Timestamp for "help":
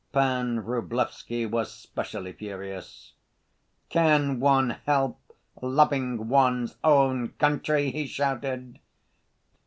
4.87-5.19